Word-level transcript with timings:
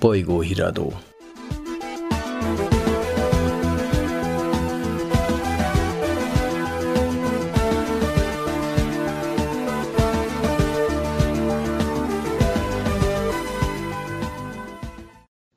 Bolygóhíradó 0.00 0.92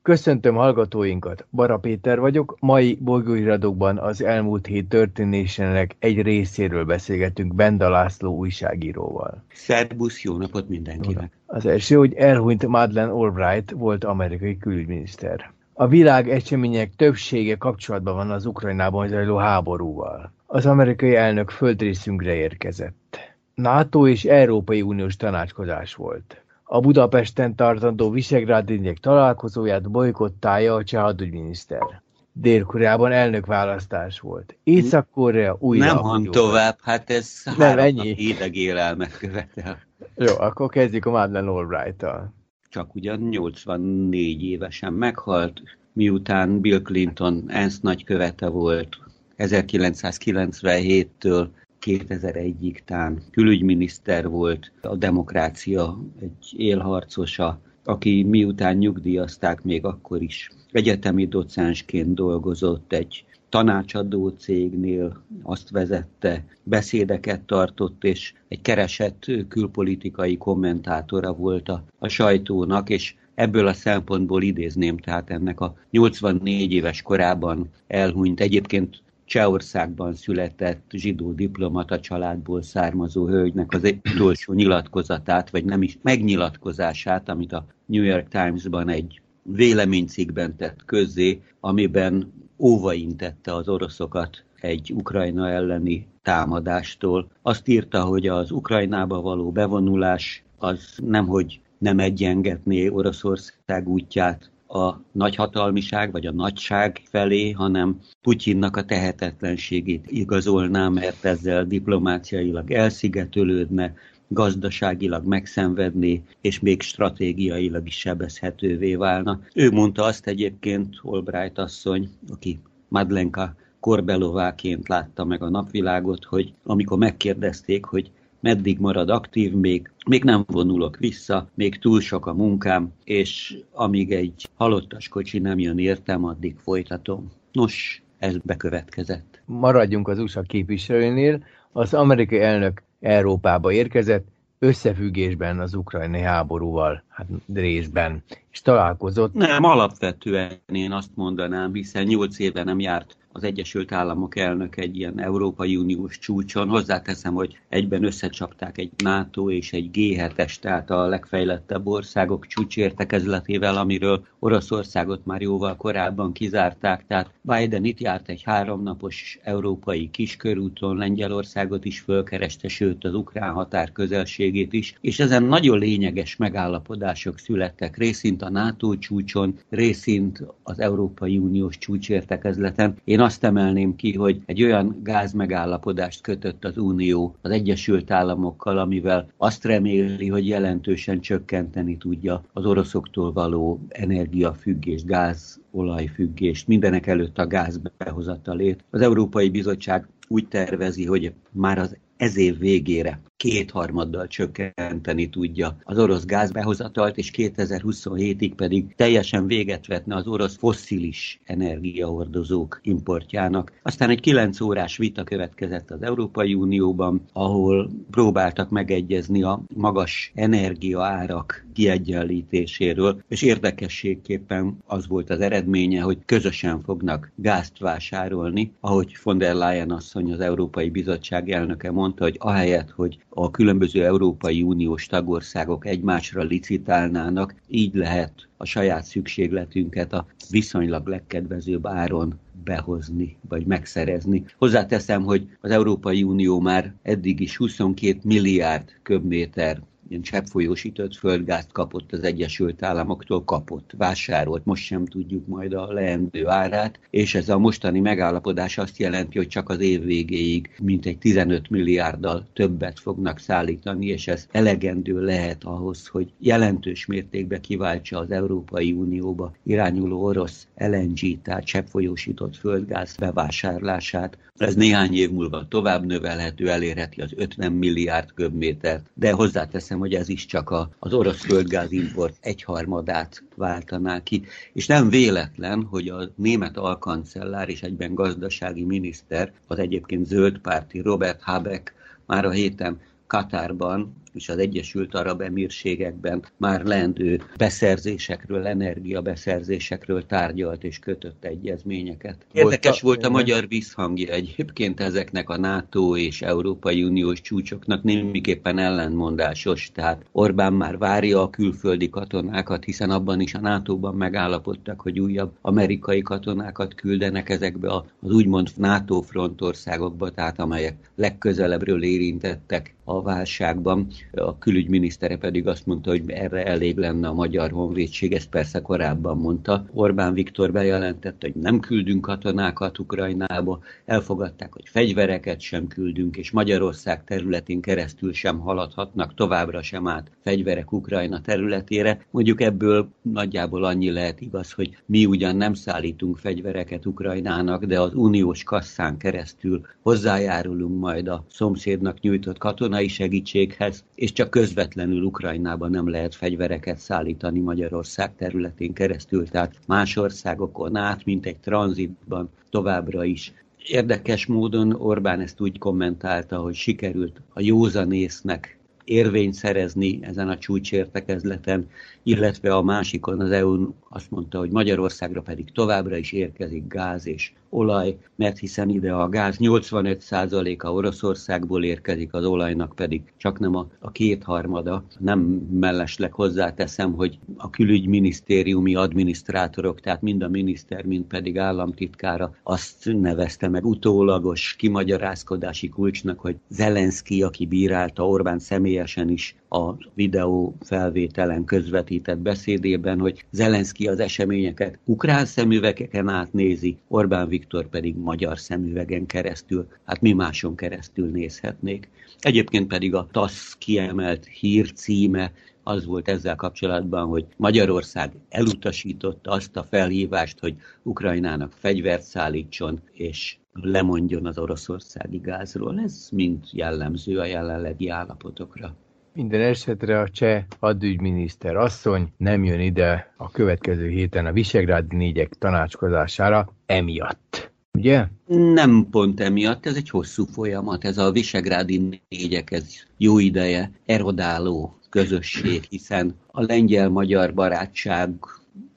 Köszöntöm 0.02 0.54
hallgatóinkat, 0.54 1.46
Bara 1.50 1.76
Péter 1.76 2.20
vagyok, 2.20 2.56
mai 2.60 2.98
bolygóiradókban 3.00 3.98
az 3.98 4.22
elmúlt 4.22 4.66
hét 4.66 4.88
történésének 4.88 5.96
egy 5.98 6.22
részéről 6.22 6.84
beszélgetünk 6.84 7.54
Benda 7.54 7.88
László 7.88 8.36
újságíróval. 8.36 9.44
Szerbusz, 9.52 10.22
jó 10.22 10.36
napot 10.36 10.68
mindenkinek! 10.68 11.30
Az 11.46 11.66
első, 11.66 11.96
hogy 11.96 12.14
elhunyt 12.14 12.66
Madeleine 12.66 13.12
Albright 13.12 13.70
volt 13.70 14.04
amerikai 14.04 14.58
külügyminiszter. 14.58 15.52
A 15.72 15.86
világ 15.86 16.30
események 16.30 16.94
többsége 16.96 17.56
kapcsolatban 17.56 18.14
van 18.14 18.30
az 18.30 18.46
Ukrajnában 18.46 19.08
zajló 19.08 19.36
háborúval. 19.36 20.32
Az 20.46 20.66
amerikai 20.66 21.14
elnök 21.14 21.50
földrészünkre 21.50 22.34
érkezett. 22.34 23.18
NATO 23.54 24.06
és 24.08 24.24
Európai 24.24 24.82
Uniós 24.82 25.16
tanácskozás 25.16 25.94
volt. 25.94 26.41
A 26.74 26.80
Budapesten 26.80 27.54
tartandó 27.54 28.10
Visegrád 28.10 28.72
találkozóját 29.00 29.90
bolykottálja 29.90 30.74
a 30.74 30.84
cseh 30.84 31.02
hadügyminiszter. 31.02 32.02
Dél-Koreában 32.32 33.12
elnökválasztás 33.12 34.20
volt. 34.20 34.56
Észak-Korea 34.64 35.56
újra... 35.58 35.84
Nem 35.84 35.96
mond 35.96 36.30
tovább, 36.30 36.78
hát 36.82 37.10
ez 37.10 37.42
nem 37.58 37.78
ennyi. 37.78 38.14
hideg 38.14 38.54
élelmet 38.54 39.18
követel. 39.18 39.78
Jó, 40.16 40.34
akkor 40.38 40.68
kezdjük 40.68 41.06
a 41.06 41.10
Madeleine 41.10 41.50
Albright-tal. 41.50 42.34
Csak 42.68 42.94
ugyan 42.94 43.18
84 43.18 44.42
évesen 44.42 44.92
meghalt, 44.92 45.62
miután 45.92 46.60
Bill 46.60 46.82
Clinton 46.82 47.44
ENSZ 47.48 47.80
nagykövete 47.80 48.48
volt 48.48 48.98
1997-től 49.38 51.48
2001-ig 51.86 52.78
tán 52.84 53.22
külügyminiszter 53.30 54.28
volt, 54.28 54.72
a 54.80 54.96
demokrácia 54.96 55.98
egy 56.20 56.54
élharcosa, 56.56 57.60
aki 57.84 58.22
miután 58.22 58.76
nyugdíjazták 58.76 59.62
még 59.62 59.84
akkor 59.84 60.22
is 60.22 60.50
egyetemi 60.72 61.26
docensként 61.26 62.14
dolgozott 62.14 62.92
egy 62.92 63.24
tanácsadó 63.48 64.28
cégnél, 64.28 65.22
azt 65.42 65.70
vezette, 65.70 66.44
beszédeket 66.62 67.40
tartott, 67.40 68.04
és 68.04 68.34
egy 68.48 68.60
keresett 68.60 69.24
külpolitikai 69.48 70.36
kommentátora 70.36 71.32
volt 71.32 71.68
a, 71.68 71.84
a 71.98 72.08
sajtónak, 72.08 72.90
és 72.90 73.14
ebből 73.34 73.66
a 73.66 73.72
szempontból 73.72 74.42
idézném, 74.42 74.96
tehát 74.96 75.30
ennek 75.30 75.60
a 75.60 75.74
84 75.90 76.72
éves 76.72 77.02
korában 77.02 77.70
elhunyt, 77.86 78.40
egyébként 78.40 79.02
Csehországban 79.32 80.14
született 80.14 80.90
zsidó 80.90 81.32
diplomata 81.32 82.00
családból 82.00 82.62
származó 82.62 83.26
hölgynek 83.26 83.72
az 83.72 83.94
utolsó 84.14 84.52
nyilatkozatát, 84.52 85.50
vagy 85.50 85.64
nem 85.64 85.82
is 85.82 85.98
megnyilatkozását, 86.02 87.28
amit 87.28 87.52
a 87.52 87.66
New 87.86 88.02
York 88.02 88.28
Times-ban 88.28 88.88
egy 88.88 89.20
véleménycikkben 89.42 90.56
tett 90.56 90.84
közzé, 90.84 91.42
amiben 91.60 92.32
óvaintette 92.58 93.54
az 93.54 93.68
oroszokat 93.68 94.44
egy 94.60 94.92
Ukrajna 94.94 95.48
elleni 95.48 96.06
támadástól. 96.22 97.30
Azt 97.42 97.68
írta, 97.68 98.04
hogy 98.04 98.26
az 98.26 98.50
Ukrajnába 98.50 99.20
való 99.20 99.50
bevonulás 99.50 100.44
az 100.58 100.98
nemhogy 101.06 101.60
nem 101.78 101.98
egyengetné 101.98 102.88
Oroszország 102.88 103.88
útját, 103.88 104.51
a 104.72 105.00
nagyhatalmiság 105.12 106.12
vagy 106.12 106.26
a 106.26 106.32
nagyság 106.32 107.00
felé, 107.10 107.50
hanem 107.50 107.98
Putyinnak 108.22 108.76
a 108.76 108.84
tehetetlenségét 108.84 110.10
igazolná, 110.10 110.88
mert 110.88 111.24
ezzel 111.24 111.66
diplomáciailag 111.66 112.70
elszigetölődne, 112.70 113.94
gazdaságilag 114.28 115.26
megszenvedné, 115.26 116.22
és 116.40 116.60
még 116.60 116.82
stratégiailag 116.82 117.86
is 117.86 117.98
sebezhetővé 117.98 118.94
válna. 118.94 119.40
Ő 119.54 119.70
mondta 119.70 120.04
azt 120.04 120.26
egyébként, 120.26 120.94
Albright 121.02 121.58
asszony, 121.58 122.10
aki 122.28 122.60
Madlenka 122.88 123.54
Korbelováként 123.80 124.88
látta 124.88 125.24
meg 125.24 125.42
a 125.42 125.50
napvilágot, 125.50 126.24
hogy 126.24 126.54
amikor 126.64 126.98
megkérdezték, 126.98 127.84
hogy 127.84 128.10
meddig 128.42 128.78
marad 128.78 129.10
aktív, 129.10 129.52
még, 129.52 129.90
még 130.06 130.24
nem 130.24 130.44
vonulok 130.46 130.96
vissza, 130.96 131.48
még 131.54 131.78
túl 131.78 132.00
sok 132.00 132.26
a 132.26 132.34
munkám, 132.34 132.92
és 133.04 133.58
amíg 133.72 134.12
egy 134.12 134.48
halottas 134.54 135.08
kocsi 135.08 135.38
nem 135.38 135.58
jön 135.58 135.78
értem, 135.78 136.24
addig 136.24 136.56
folytatom. 136.56 137.30
Nos, 137.52 138.02
ez 138.18 138.36
bekövetkezett. 138.36 139.42
Maradjunk 139.44 140.08
az 140.08 140.18
USA 140.18 140.42
képviselőnél. 140.42 141.44
Az 141.72 141.94
amerikai 141.94 142.40
elnök 142.40 142.82
Európába 143.00 143.72
érkezett, 143.72 144.26
összefüggésben 144.58 145.60
az 145.60 145.74
ukrajnai 145.74 146.20
háborúval, 146.20 147.02
hát 147.08 147.26
részben, 147.54 148.22
és 148.50 148.60
találkozott. 148.60 149.34
Nem, 149.34 149.64
alapvetően 149.64 150.52
én 150.72 150.92
azt 150.92 151.10
mondanám, 151.14 151.74
hiszen 151.74 152.04
nyolc 152.04 152.38
éve 152.38 152.64
nem 152.64 152.80
járt 152.80 153.16
az 153.32 153.44
Egyesült 153.44 153.92
Államok 153.92 154.36
elnök 154.36 154.76
egy 154.76 154.96
ilyen 154.96 155.20
Európai 155.20 155.76
Uniós 155.76 156.18
csúcson. 156.18 156.68
Hozzáteszem, 156.68 157.34
hogy 157.34 157.58
egyben 157.68 158.04
összecsapták 158.04 158.78
egy 158.78 158.90
NATO 159.02 159.50
és 159.50 159.72
egy 159.72 159.90
G7-es, 159.92 160.54
tehát 160.56 160.90
a 160.90 161.06
legfejlettebb 161.06 161.86
országok 161.86 162.46
csúcsértekezletével, 162.46 163.76
amiről 163.76 164.26
Oroszországot 164.38 165.26
már 165.26 165.40
jóval 165.40 165.76
korábban 165.76 166.32
kizárták. 166.32 167.04
Tehát 167.06 167.30
Biden 167.40 167.84
itt 167.84 168.00
járt 168.00 168.28
egy 168.28 168.42
háromnapos 168.42 169.38
európai 169.42 170.10
kiskörúton, 170.10 170.96
Lengyelországot 170.96 171.84
is 171.84 172.00
fölkereste, 172.00 172.68
sőt 172.68 173.04
az 173.04 173.14
ukrán 173.14 173.52
határ 173.52 173.92
közelségét 173.92 174.72
is, 174.72 174.94
és 175.00 175.20
ezen 175.20 175.42
nagyon 175.42 175.78
lényeges 175.78 176.36
megállapodások 176.36 177.38
születtek, 177.38 177.96
részint 177.96 178.42
a 178.42 178.50
NATO 178.50 178.98
csúcson, 178.98 179.58
részint 179.70 180.44
az 180.62 180.78
Európai 180.80 181.38
Uniós 181.38 181.78
csúcsértekezleten. 181.78 182.94
Én 183.04 183.20
azt 183.22 183.44
emelném 183.44 183.96
ki, 183.96 184.12
hogy 184.12 184.40
egy 184.46 184.62
olyan 184.62 185.00
gázmegállapodást 185.02 186.20
kötött 186.20 186.64
az 186.64 186.76
Unió 186.76 187.34
az 187.40 187.50
Egyesült 187.50 188.10
Államokkal, 188.10 188.78
amivel 188.78 189.26
azt 189.36 189.64
reméli, 189.64 190.28
hogy 190.28 190.48
jelentősen 190.48 191.20
csökkenteni 191.20 191.96
tudja 191.96 192.42
az 192.52 192.66
oroszoktól 192.66 193.32
való 193.32 193.80
energiafüggést, 193.88 195.06
gáz 195.06 195.60
olajfüggést, 195.70 196.68
mindenek 196.68 197.06
előtt 197.06 197.38
a 197.38 197.46
gáz 197.46 197.80
behozatalét. 197.98 198.84
Az 198.90 199.00
Európai 199.00 199.50
Bizottság 199.50 200.06
úgy 200.28 200.48
tervezi, 200.48 201.06
hogy 201.06 201.32
már 201.50 201.78
az 201.78 201.96
ez 202.16 202.36
év 202.36 202.58
végére 202.58 203.20
kétharmaddal 203.42 204.26
csökkenteni 204.26 205.28
tudja 205.28 205.76
az 205.84 205.98
orosz 205.98 206.24
gázbehozatalt, 206.24 207.16
és 207.16 207.30
2027-ig 207.36 208.52
pedig 208.56 208.94
teljesen 208.96 209.46
véget 209.46 209.86
vetne 209.86 210.16
az 210.16 210.26
orosz 210.26 210.56
fosszilis 210.56 211.40
energiahordozók 211.44 212.80
importjának. 212.82 213.72
Aztán 213.82 214.10
egy 214.10 214.20
9 214.20 214.60
órás 214.60 214.96
vita 214.96 215.24
következett 215.24 215.90
az 215.90 216.02
Európai 216.02 216.54
Unióban, 216.54 217.22
ahol 217.32 217.90
próbáltak 218.10 218.70
megegyezni 218.70 219.42
a 219.42 219.62
magas 219.74 220.32
energiaárak 220.34 221.66
kiegyenlítéséről, 221.72 223.22
és 223.28 223.42
érdekességképpen 223.42 224.76
az 224.86 225.06
volt 225.06 225.30
az 225.30 225.40
eredménye, 225.40 226.00
hogy 226.00 226.18
közösen 226.24 226.80
fognak 226.82 227.32
gázt 227.36 227.78
vásárolni, 227.78 228.72
ahogy 228.80 229.16
von 229.22 229.38
der 229.38 229.54
Leyen 229.54 229.90
asszony, 229.90 230.32
az 230.32 230.40
Európai 230.40 230.90
Bizottság 230.90 231.50
elnöke 231.50 231.90
mondta, 231.90 232.24
hogy 232.24 232.36
ahelyett, 232.38 232.90
hogy 232.90 233.18
a 233.34 233.50
különböző 233.50 234.04
Európai 234.04 234.62
Uniós 234.62 235.06
tagországok 235.06 235.86
egymásra 235.86 236.42
licitálnának, 236.42 237.54
így 237.68 237.94
lehet 237.94 238.32
a 238.56 238.64
saját 238.64 239.04
szükségletünket 239.04 240.12
a 240.12 240.26
viszonylag 240.50 241.06
legkedvezőbb 241.06 241.86
áron 241.86 242.34
behozni, 242.64 243.36
vagy 243.48 243.66
megszerezni. 243.66 244.44
Hozzáteszem, 244.58 245.22
hogy 245.22 245.48
az 245.60 245.70
Európai 245.70 246.22
Unió 246.22 246.60
már 246.60 246.94
eddig 247.02 247.40
is 247.40 247.56
22 247.56 248.18
milliárd 248.22 248.88
köbméter 249.02 249.82
ilyen 250.12 250.24
cseppfolyósított 250.24 251.14
földgázt 251.14 251.72
kapott 251.72 252.12
az 252.12 252.22
Egyesült 252.22 252.82
Államoktól, 252.82 253.44
kapott, 253.44 253.90
vásárolt, 253.96 254.64
most 254.64 254.84
sem 254.84 255.06
tudjuk 255.06 255.46
majd 255.46 255.72
a 255.72 255.92
leendő 255.92 256.48
árát, 256.48 256.98
és 257.10 257.34
ez 257.34 257.48
a 257.48 257.58
mostani 257.58 258.00
megállapodás 258.00 258.78
azt 258.78 258.98
jelenti, 258.98 259.38
hogy 259.38 259.48
csak 259.48 259.68
az 259.68 259.80
év 259.80 260.04
végéig 260.04 260.70
mintegy 260.82 261.18
15 261.18 261.70
milliárddal 261.70 262.46
többet 262.52 262.98
fognak 262.98 263.38
szállítani, 263.38 264.06
és 264.06 264.28
ez 264.28 264.46
elegendő 264.50 265.24
lehet 265.24 265.64
ahhoz, 265.64 266.06
hogy 266.06 266.32
jelentős 266.38 267.06
mértékben 267.06 267.60
kiváltsa 267.60 268.18
az 268.18 268.30
Európai 268.30 268.92
Unióba 268.92 269.52
irányuló 269.62 270.24
orosz 270.24 270.66
LNG, 270.76 271.42
tehát 271.42 271.64
cseppfolyósított 271.64 272.56
földgáz 272.56 273.16
bevásárlását. 273.16 274.38
Ez 274.56 274.74
néhány 274.74 275.14
év 275.14 275.30
múlva 275.30 275.68
tovább 275.68 276.06
növelhető, 276.06 276.70
elérheti 276.70 277.20
az 277.20 277.32
50 277.36 277.72
milliárd 277.72 278.32
köbmétert, 278.34 279.10
de 279.14 279.32
hozzáteszem, 279.32 279.98
hogy 280.02 280.14
ez 280.14 280.28
is 280.28 280.46
csak 280.46 280.70
a, 280.70 280.88
az 280.98 281.12
orosz 281.12 281.44
földgázimport 281.44 282.36
egyharmadát 282.40 283.42
váltaná 283.56 284.22
ki. 284.22 284.44
És 284.72 284.86
nem 284.86 285.08
véletlen, 285.08 285.82
hogy 285.82 286.08
a 286.08 286.30
német 286.34 286.76
alkancellár 286.76 287.68
és 287.68 287.82
egyben 287.82 288.14
gazdasági 288.14 288.84
miniszter, 288.84 289.52
az 289.66 289.78
egyébként 289.78 290.26
zöldpárti 290.26 291.00
Robert 291.00 291.42
Habeck 291.42 291.94
már 292.26 292.44
a 292.44 292.50
héten 292.50 293.00
Katárban 293.26 294.21
és 294.34 294.48
az 294.48 294.58
Egyesült 294.58 295.14
Arab 295.14 295.40
Emírségekben 295.40 296.44
már 296.56 296.84
lendő 296.84 297.40
beszerzésekről, 297.56 298.66
energiabeszerzésekről 298.66 300.26
tárgyalt 300.26 300.84
és 300.84 300.98
kötött 300.98 301.44
egyezményeket. 301.44 302.36
Érdekes 302.52 303.00
volt 303.00 303.24
a 303.24 303.30
magyar 303.30 303.68
visszhangja 303.68 304.32
egyébként 304.32 305.00
ezeknek 305.00 305.48
a 305.48 305.58
NATO 305.58 306.16
és 306.16 306.42
Európai 306.42 307.04
Uniós 307.04 307.40
csúcsoknak 307.40 308.02
némiképpen 308.02 308.78
ellenmondásos, 308.78 309.90
tehát 309.94 310.24
Orbán 310.32 310.72
már 310.72 310.98
várja 310.98 311.42
a 311.42 311.50
külföldi 311.50 312.10
katonákat, 312.10 312.84
hiszen 312.84 313.10
abban 313.10 313.40
is 313.40 313.54
a 313.54 313.60
NATO-ban 313.60 314.14
megállapodtak, 314.14 315.00
hogy 315.00 315.20
újabb 315.20 315.52
amerikai 315.60 316.22
katonákat 316.22 316.94
küldenek 316.94 317.48
ezekbe 317.48 317.94
az 317.94 318.32
úgymond 318.32 318.68
NATO 318.76 319.20
frontországokba, 319.20 320.30
tehát 320.30 320.60
amelyek 320.60 321.10
legközelebbről 321.16 322.02
érintettek 322.02 322.94
a 323.04 323.22
válságban. 323.22 324.06
A 324.32 324.58
külügyminisztere 324.58 325.36
pedig 325.36 325.66
azt 325.66 325.86
mondta, 325.86 326.10
hogy 326.10 326.30
erre 326.30 326.64
elég 326.66 326.96
lenne 326.96 327.28
a 327.28 327.32
magyar 327.32 327.70
honvédség, 327.70 328.32
ezt 328.32 328.48
persze 328.48 328.80
korábban 328.80 329.38
mondta. 329.38 329.84
Orbán 329.92 330.34
Viktor 330.34 330.72
bejelentette, 330.72 331.46
hogy 331.52 331.62
nem 331.62 331.80
küldünk 331.80 332.20
katonákat 332.20 332.98
Ukrajnába, 332.98 333.80
elfogadták, 334.04 334.72
hogy 334.72 334.88
fegyvereket 334.88 335.60
sem 335.60 335.86
küldünk, 335.86 336.36
és 336.36 336.50
Magyarország 336.50 337.24
területén 337.24 337.80
keresztül 337.80 338.32
sem 338.32 338.58
haladhatnak 338.58 339.34
továbbra 339.34 339.82
sem 339.82 340.06
át 340.06 340.30
fegyverek 340.42 340.92
Ukrajna 340.92 341.40
területére. 341.40 342.26
Mondjuk 342.30 342.60
ebből 342.60 343.08
nagyjából 343.22 343.84
annyi 343.84 344.10
lehet 344.10 344.40
igaz, 344.40 344.72
hogy 344.72 344.96
mi 345.06 345.26
ugyan 345.26 345.56
nem 345.56 345.74
szállítunk 345.74 346.38
fegyvereket 346.38 347.06
Ukrajnának, 347.06 347.84
de 347.84 348.00
az 348.00 348.14
uniós 348.14 348.62
kasszán 348.62 349.18
keresztül 349.18 349.86
hozzájárulunk 350.02 351.00
majd 351.00 351.28
a 351.28 351.44
szomszédnak 351.50 352.20
nyújtott 352.20 352.58
katonai 352.58 352.91
segítséghez, 353.08 354.04
és 354.14 354.32
csak 354.32 354.50
közvetlenül 354.50 355.22
Ukrajnába 355.22 355.88
nem 355.88 356.08
lehet 356.08 356.34
fegyvereket 356.34 356.98
szállítani 356.98 357.58
Magyarország 357.58 358.36
területén 358.36 358.92
keresztül, 358.92 359.48
tehát 359.48 359.74
más 359.86 360.16
országokon 360.16 360.96
át, 360.96 361.24
mint 361.24 361.46
egy 361.46 361.58
tranzitban 361.58 362.50
továbbra 362.70 363.24
is. 363.24 363.52
Érdekes 363.86 364.46
módon 364.46 364.92
Orbán 364.92 365.40
ezt 365.40 365.60
úgy 365.60 365.78
kommentálta, 365.78 366.58
hogy 366.58 366.74
sikerült 366.74 367.40
a 367.52 367.60
józanésznek 367.60 368.78
érvényt 369.04 369.54
szerezni 369.54 370.18
ezen 370.22 370.48
a 370.48 370.58
csúcsértekezleten, 370.58 371.88
illetve 372.22 372.74
a 372.74 372.82
másikon 372.82 373.40
az 373.40 373.50
EU 373.50 373.88
azt 374.08 374.30
mondta, 374.30 374.58
hogy 374.58 374.70
Magyarországra 374.70 375.40
pedig 375.40 375.72
továbbra 375.72 376.16
is 376.16 376.32
érkezik 376.32 376.86
gáz 376.88 377.26
és 377.26 377.52
olaj, 377.72 378.16
mert 378.36 378.58
hiszen 378.58 378.88
ide 378.88 379.12
a 379.12 379.28
gáz 379.28 379.56
85%-a 379.60 380.88
Oroszországból 380.88 381.84
érkezik, 381.84 382.34
az 382.34 382.44
olajnak 382.44 382.94
pedig 382.94 383.22
csak 383.36 383.58
nem 383.58 383.74
a, 383.74 383.86
a 383.98 384.10
kétharmada. 384.10 385.04
Nem 385.18 385.40
mellesleg 385.72 386.32
hozzáteszem, 386.32 387.12
hogy 387.12 387.38
a 387.56 387.70
külügyminisztériumi 387.70 388.94
adminisztrátorok, 388.94 390.00
tehát 390.00 390.22
mind 390.22 390.42
a 390.42 390.48
miniszter, 390.48 391.04
mind 391.04 391.24
pedig 391.24 391.58
államtitkára 391.58 392.54
azt 392.62 393.10
nevezte 393.20 393.68
meg 393.68 393.84
utólagos 393.84 394.74
kimagyarázkodási 394.78 395.88
kulcsnak, 395.88 396.40
hogy 396.40 396.56
Zelenszky, 396.68 397.42
aki 397.42 397.66
bírálta 397.66 398.28
Orbán 398.28 398.58
személyesen 398.58 399.28
is 399.28 399.56
a 399.72 399.96
videó 400.14 400.74
felvételen 400.80 401.64
közvetített 401.64 402.38
beszédében, 402.38 403.20
hogy 403.20 403.44
Zelenszky 403.50 404.08
az 404.08 404.20
eseményeket 404.20 404.98
ukrán 405.04 405.44
szemüvegeken 405.44 406.28
átnézi, 406.28 406.96
Orbán 407.08 407.48
Viktor 407.48 407.88
pedig 407.88 408.16
magyar 408.16 408.58
szemüvegen 408.58 409.26
keresztül, 409.26 409.86
hát 410.04 410.20
mi 410.20 410.32
máson 410.32 410.76
keresztül 410.76 411.30
nézhetnék. 411.30 412.08
Egyébként 412.38 412.86
pedig 412.86 413.14
a 413.14 413.28
TASZ 413.30 413.74
kiemelt 413.78 414.46
hír 414.46 414.92
címe 414.92 415.52
az 415.82 416.04
volt 416.04 416.28
ezzel 416.28 416.56
kapcsolatban, 416.56 417.28
hogy 417.28 417.46
Magyarország 417.56 418.32
elutasította 418.48 419.50
azt 419.50 419.76
a 419.76 419.82
felhívást, 419.82 420.60
hogy 420.60 420.76
Ukrajnának 421.02 421.72
fegyvert 421.72 422.22
szállítson, 422.22 423.00
és 423.12 423.56
lemondjon 423.72 424.46
az 424.46 424.58
oroszországi 424.58 425.38
gázról. 425.38 426.00
Ez 426.00 426.28
mind 426.32 426.64
jellemző 426.72 427.38
a 427.38 427.44
jelenlegi 427.44 428.08
állapotokra. 428.08 428.96
Minden 429.34 429.60
esetre 429.60 430.20
a 430.20 430.28
cseh 430.28 430.64
hadügyminiszter 430.80 431.76
asszony 431.76 432.32
nem 432.36 432.64
jön 432.64 432.80
ide 432.80 433.32
a 433.36 433.50
következő 433.50 434.08
héten 434.08 434.46
a 434.46 434.52
Visegrádi 434.52 435.16
négyek 435.16 435.54
tanácskozására 435.58 436.72
emiatt. 436.86 437.70
Ugye? 437.92 438.26
Nem 438.74 439.06
pont 439.10 439.40
emiatt, 439.40 439.86
ez 439.86 439.96
egy 439.96 440.10
hosszú 440.10 440.44
folyamat. 440.44 441.04
Ez 441.04 441.18
a 441.18 441.30
Visegrádi 441.30 442.20
négyek, 442.28 442.70
ez 442.70 442.86
jó 443.16 443.38
ideje 443.38 443.90
erodáló 444.06 444.96
közösség, 445.08 445.84
hiszen 445.88 446.34
a 446.46 446.62
lengyel-magyar 446.62 447.54
barátság 447.54 448.30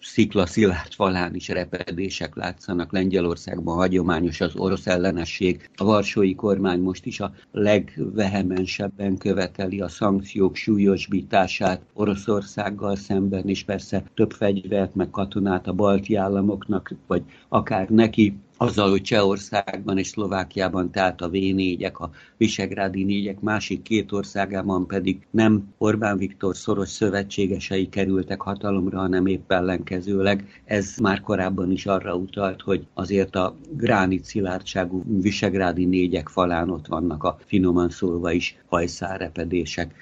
szikla 0.05 0.45
szilárd 0.45 0.93
falán 0.93 1.35
is 1.35 1.47
repedések 1.47 2.35
látszanak. 2.35 2.91
Lengyelországban 2.91 3.75
hagyományos 3.75 4.41
az 4.41 4.55
orosz 4.55 4.87
ellenesség. 4.87 5.69
A 5.75 5.83
varsói 5.83 6.35
kormány 6.35 6.79
most 6.79 7.05
is 7.05 7.19
a 7.19 7.33
legvehemensebben 7.51 9.17
követeli 9.17 9.81
a 9.81 9.87
szankciók 9.87 10.55
súlyosbítását 10.55 11.81
Oroszországgal 11.93 12.95
szemben, 12.95 13.47
és 13.47 13.63
persze 13.63 14.03
több 14.13 14.31
fegyvert 14.31 14.95
meg 14.95 15.09
katonát 15.09 15.67
a 15.67 15.73
balti 15.73 16.15
államoknak, 16.15 16.91
vagy 17.07 17.23
akár 17.47 17.89
neki 17.89 18.37
azzal, 18.57 18.89
hogy 18.89 19.01
Csehországban 19.01 19.97
és 19.97 20.07
Szlovákiában, 20.07 20.91
tehát 20.91 21.21
a 21.21 21.29
V4-ek, 21.29 21.93
a 21.93 22.09
Visegrádi 22.37 23.03
négyek 23.03 23.39
másik 23.39 23.81
két 23.81 24.11
országában 24.11 24.87
pedig 24.87 25.27
nem 25.31 25.73
Orbán 25.77 26.17
Viktor 26.17 26.55
szoros 26.55 26.89
szövetségesei 26.89 27.89
kerültek 27.89 28.41
hatalomra, 28.41 28.99
hanem 28.99 29.25
épp 29.25 29.51
ellenkezőleg. 29.51 30.61
Ez 30.65 30.97
már 31.01 31.21
korábban 31.21 31.71
is 31.71 31.85
arra 31.85 32.15
utalt, 32.15 32.61
hogy 32.61 32.87
azért 32.93 33.35
a 33.35 33.55
gránit 33.69 34.25
szilárdságú 34.25 35.03
Visegrádi 35.21 35.85
négyek 35.85 36.27
falán 36.27 36.69
ott 36.69 36.87
vannak 36.87 37.23
a 37.23 37.37
finoman 37.45 37.89
szólva 37.89 38.31
is 38.31 38.57
hajszárepedések. 38.65 39.93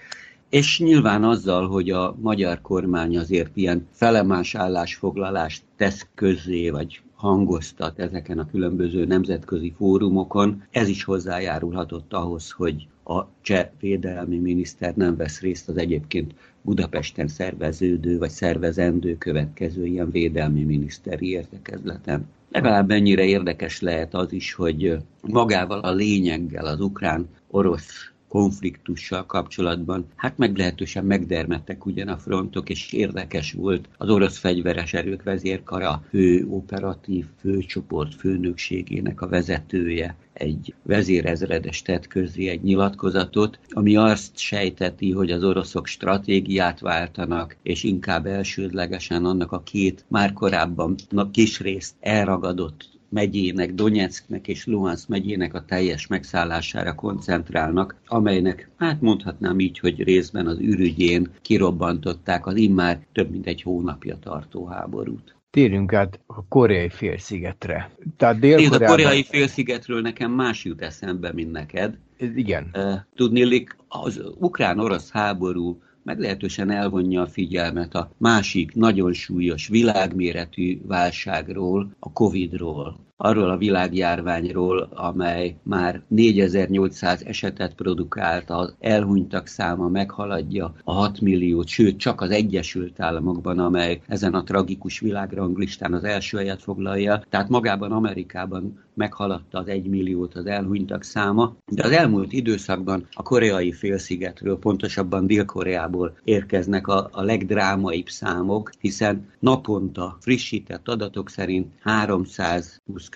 És 0.49 0.79
nyilván 0.79 1.23
azzal, 1.23 1.67
hogy 1.67 1.89
a 1.89 2.15
magyar 2.21 2.61
kormány 2.61 3.17
azért 3.17 3.57
ilyen 3.57 3.87
felemás 3.91 4.55
állásfoglalást 4.55 5.63
tesz 5.77 6.07
közzé, 6.15 6.69
vagy 6.69 7.01
hangoztat 7.23 7.99
ezeken 7.99 8.39
a 8.39 8.45
különböző 8.45 9.05
nemzetközi 9.05 9.73
fórumokon. 9.77 10.63
Ez 10.71 10.87
is 10.87 11.03
hozzájárulhatott 11.03 12.13
ahhoz, 12.13 12.51
hogy 12.51 12.87
a 13.03 13.25
cseh 13.41 13.69
védelmi 13.79 14.37
miniszter 14.37 14.95
nem 14.95 15.15
vesz 15.15 15.39
részt 15.39 15.69
az 15.69 15.77
egyébként 15.77 16.33
Budapesten 16.61 17.27
szerveződő 17.27 18.17
vagy 18.17 18.29
szervezendő 18.29 19.17
következő 19.17 19.85
ilyen 19.85 20.11
védelmi 20.11 20.63
miniszteri 20.63 21.29
értekezleten. 21.29 22.27
Legalább 22.51 22.91
ennyire 22.91 23.23
érdekes 23.23 23.81
lehet 23.81 24.13
az 24.13 24.31
is, 24.31 24.53
hogy 24.53 24.97
magával 25.21 25.79
a 25.79 25.93
lényeggel, 25.93 26.65
az 26.65 26.79
ukrán-orosz 26.79 28.12
konfliktussal 28.33 29.25
kapcsolatban, 29.25 30.05
hát 30.15 30.37
meglehetősen 30.37 31.05
megdermettek 31.05 31.85
ugyan 31.85 32.07
a 32.07 32.17
frontok, 32.17 32.69
és 32.69 32.93
érdekes 32.93 33.51
volt 33.51 33.89
az 33.97 34.09
orosz 34.09 34.37
fegyveres 34.37 34.93
erők 34.93 35.23
vezérkara. 35.23 36.03
Fő 36.09 36.47
operatív 36.49 37.25
főcsoport 37.39 38.15
főnökségének 38.15 39.21
a 39.21 39.27
vezetője 39.27 40.15
egy 40.33 40.73
vezérezredes 40.83 41.81
tett 41.81 42.07
közé 42.07 42.47
egy 42.47 42.61
nyilatkozatot, 42.61 43.59
ami 43.69 43.95
azt 43.95 44.37
sejteti, 44.37 45.11
hogy 45.11 45.31
az 45.31 45.43
oroszok 45.43 45.87
stratégiát 45.87 46.79
váltanak, 46.79 47.55
és 47.63 47.83
inkább 47.83 48.25
elsődlegesen 48.25 49.25
annak 49.25 49.51
a 49.51 49.63
két 49.63 50.05
már 50.07 50.33
korábban 50.33 50.95
kis 51.31 51.59
részt 51.59 51.95
elragadott 51.99 52.92
megyének, 53.13 53.73
Donetsknek 53.73 54.47
és 54.47 54.65
Luhansk 54.65 55.07
megyének 55.07 55.53
a 55.53 55.65
teljes 55.65 56.07
megszállására 56.07 56.95
koncentrálnak, 56.95 57.95
amelynek, 58.07 58.69
hát 58.77 59.01
mondhatnám 59.01 59.59
így, 59.59 59.79
hogy 59.79 60.03
részben 60.03 60.47
az 60.47 60.59
ürügyén 60.59 61.29
kirobbantották 61.41 62.45
az 62.45 62.55
immár 62.55 62.99
több 63.11 63.31
mint 63.31 63.47
egy 63.47 63.61
hónapja 63.61 64.17
tartó 64.19 64.65
háborút. 64.65 65.35
Térjünk 65.49 65.93
át 65.93 66.19
a 66.25 66.47
koreai 66.47 66.89
félszigetre. 66.89 67.91
Tehát 68.17 68.39
dél 68.39 68.73
A 68.73 68.79
koreai 68.85 69.23
félszigetről 69.23 70.01
nekem 70.01 70.31
más 70.31 70.65
jut 70.65 70.81
eszembe, 70.81 71.33
mint 71.33 71.51
neked. 71.51 71.97
Igen. 72.17 72.75
Tudnélik, 73.15 73.75
az 73.87 74.21
ukrán-orosz 74.39 75.11
háború 75.11 75.81
meglehetősen 76.03 76.69
elvonja 76.69 77.21
a 77.21 77.27
figyelmet 77.27 77.95
a 77.95 78.11
másik 78.17 78.73
nagyon 78.73 79.13
súlyos 79.13 79.67
világméretű 79.67 80.81
válságról, 80.85 81.95
a 81.99 82.11
Covid-ról. 82.11 82.99
Arról 83.23 83.49
a 83.49 83.57
világjárványról, 83.57 84.89
amely 84.93 85.55
már 85.63 86.01
4800 86.07 87.23
esetet 87.25 87.73
produkált, 87.73 88.49
az 88.49 88.75
elhunytak 88.79 89.47
száma 89.47 89.87
meghaladja 89.87 90.73
a 90.83 90.93
6 90.93 91.21
milliót, 91.21 91.67
sőt 91.67 91.97
csak 91.97 92.21
az 92.21 92.29
Egyesült 92.29 92.99
Államokban, 92.99 93.59
amely 93.59 94.01
ezen 94.07 94.33
a 94.33 94.43
tragikus 94.43 94.99
világranglistán 94.99 95.93
az 95.93 96.03
első 96.03 96.37
helyet 96.37 96.61
foglalja, 96.61 97.23
tehát 97.29 97.49
magában 97.49 97.91
Amerikában 97.91 98.83
meghaladta 98.93 99.59
az 99.59 99.67
egymilliót 99.67 100.35
az 100.35 100.45
elhunytak 100.45 101.03
száma, 101.03 101.55
de 101.71 101.83
az 101.83 101.91
elmúlt 101.91 102.33
időszakban 102.33 103.07
a 103.13 103.23
koreai 103.23 103.71
félszigetről, 103.71 104.59
pontosabban 104.59 105.27
Dél-Koreából 105.27 106.17
érkeznek 106.23 106.87
a, 106.87 107.09
a 107.11 107.21
legdrámaibb 107.21 108.07
számok, 108.07 108.71
hiszen 108.79 109.29
naponta 109.39 110.17
frissített 110.19 110.87
adatok 110.87 111.29
szerint 111.29 111.67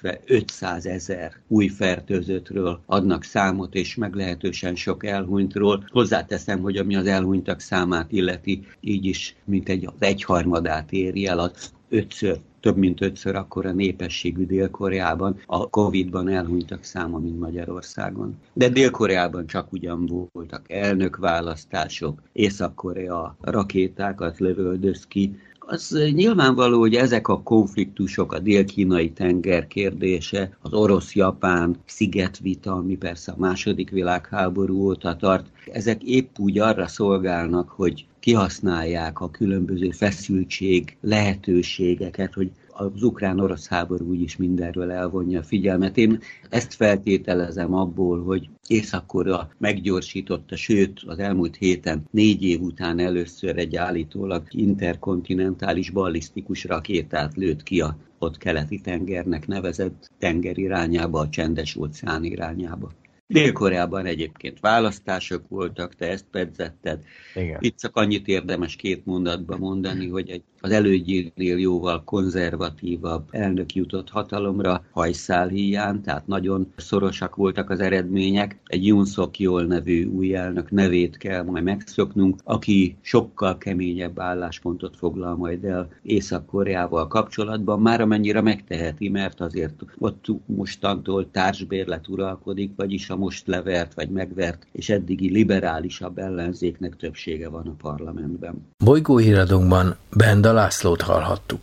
320-500 0.04 0.86
ezer 0.86 1.34
új 1.48 1.68
fertőzöttről 1.68 2.80
adnak 2.86 3.24
számot, 3.24 3.74
és 3.76 3.96
meglehetősen 3.96 4.76
sok 4.76 5.06
elhunytról. 5.06 5.86
Hozzáteszem, 5.88 6.60
hogy 6.60 6.78
ami 6.78 6.96
az 6.96 7.06
elhunytak 7.06 7.60
számát 7.60 8.12
illeti, 8.12 8.68
így 8.80 9.06
is 9.06 9.36
mint 9.46 9.70
egy, 9.70 9.86
az 9.86 9.94
egyharmadát 10.00 10.92
éri 10.92 11.28
el 11.28 11.40
az 11.40 11.72
ötször 11.90 12.40
több 12.60 12.78
mint 12.78 13.02
ötször 13.02 13.36
akkora 13.36 13.72
népességű 13.72 14.46
Dél-Koreában 14.46 15.40
a 15.46 15.70
Covid-ban 15.70 16.28
elhunytak 16.28 16.84
száma, 16.84 17.18
mint 17.18 17.40
Magyarországon. 17.40 18.38
De 18.54 18.70
Dél-Koreában 18.70 19.48
csak 19.48 19.74
ugyan 19.74 20.30
voltak 20.34 20.72
elnökválasztások, 20.72 22.22
Észak-Korea 22.32 23.38
rakétákat 23.42 24.40
lövöldöz 24.40 25.08
ki, 25.08 25.40
az 25.70 25.98
nyilvánvaló, 26.14 26.80
hogy 26.80 26.96
ezek 26.96 27.28
a 27.28 27.42
konfliktusok, 27.42 28.34
a 28.34 28.40
dél-kínai 28.40 29.12
tenger 29.12 29.68
kérdése, 29.68 30.58
az 30.62 30.74
orosz-japán 30.74 31.76
szigetvita, 31.86 32.74
ami 32.74 32.96
persze 32.96 33.32
a 33.32 33.40
második 33.40 33.90
világháború 33.90 34.86
óta 34.86 35.16
tart, 35.16 35.46
ezek 35.72 36.04
épp 36.04 36.38
úgy 36.38 36.60
arra 36.60 36.88
szolgálnak, 36.88 37.70
hogy 37.70 38.06
kihasználják 38.20 39.20
a 39.20 39.32
különböző 39.32 39.92
feszültség 39.92 40.98
lehetőségeket, 41.02 42.34
hogy 42.34 42.52
az 42.78 43.04
ukrán-orosz 43.04 43.68
háború 43.68 44.06
úgyis 44.06 44.38
mindenről 44.38 44.92
elvonja 44.92 45.40
a 45.40 45.44
figyelmet. 45.44 45.98
Én 45.98 46.20
ezt 46.50 46.74
feltételezem 46.74 47.74
abból, 47.74 48.24
hogy 48.24 48.50
Észak-Korea 48.68 49.50
meggyorsította, 49.58 50.56
sőt 50.56 51.02
az 51.06 51.20
elmúlt 51.20 51.56
héten 51.56 52.08
négy 52.12 52.44
év 52.44 52.62
után 52.62 53.00
először 53.00 53.58
egy 53.58 53.76
állítólag 53.76 54.44
interkontinentális 54.50 55.90
ballisztikus 55.90 56.64
rakétát 56.64 57.36
lőtt 57.36 57.64
ki 57.64 57.82
a 57.82 57.98
ott 58.20 58.38
keleti 58.38 58.82
tengernek 58.82 59.48
nevezett 59.48 60.12
tenger 60.18 60.58
irányába, 60.58 61.20
a 61.20 61.30
csendes 61.30 61.76
óceán 61.76 62.24
irányába. 62.24 62.92
Dél-Koreában 63.28 64.06
egyébként 64.06 64.60
választások 64.60 65.48
voltak, 65.48 65.96
te 65.96 66.10
ezt 66.10 66.26
pedzetted. 66.32 67.04
Igen. 67.36 67.58
Itt 67.62 67.78
csak 67.78 67.96
annyit 67.96 68.28
érdemes 68.28 68.76
két 68.76 69.06
mondatban 69.06 69.60
mondani, 69.60 70.08
hogy 70.08 70.30
egy 70.30 70.44
az 70.62 70.72
elődjénél 70.72 71.58
jóval 71.58 72.04
konzervatívabb 72.04 73.28
elnök 73.32 73.76
jutott 73.76 74.10
hatalomra 74.10 74.84
hajszál 74.92 75.48
híján, 75.48 76.02
tehát 76.02 76.28
nagyon 76.28 76.74
szorosak 76.76 77.36
voltak 77.36 77.70
az 77.70 77.80
eredmények. 77.80 78.60
Egy 78.66 78.94
Suk 79.06 79.40
Yeol 79.40 79.64
nevű 79.64 80.06
új 80.06 80.36
elnök 80.36 80.72
nevét 80.72 81.18
kell 81.18 81.44
majd 81.44 81.64
megszoknunk, 81.64 82.40
aki 82.44 82.98
sokkal 83.02 83.58
keményebb 83.58 84.20
álláspontot 84.20 84.96
foglal 84.96 85.36
majd 85.36 85.64
el 85.64 85.90
Észak-Koreával 86.02 87.08
kapcsolatban, 87.08 87.82
már 87.82 88.02
amennyire 88.02 88.42
megteheti, 88.42 89.10
mert 89.10 89.42
azért 89.42 89.86
ott 89.98 90.26
mostantól 90.46 91.32
társbérlet 91.32 92.08
uralkodik, 92.08 92.72
vagyis 92.76 93.10
a 93.10 93.16
most 93.16 93.48
levert 93.48 93.94
vagy 93.94 94.10
megvert 94.10 94.68
és 94.72 94.90
eddigi 94.90 95.32
liberálisabb 95.32 96.18
ellenzéknek 96.18 96.96
többsége 96.96 97.50
van 97.50 97.68
a 97.68 97.76
parlamentben. 97.82 98.66
Bolygóhíradónkban 98.84 99.96
Benda 100.16 100.47
Lászlót 100.52 101.02
hallhattuk. 101.02 101.62